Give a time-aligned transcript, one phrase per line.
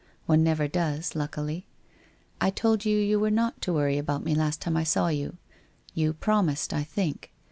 [0.25, 1.67] One never does, luckily.
[2.41, 5.37] I told you you were not to worry about me last time I saw you.
[5.93, 7.31] You promised, I think.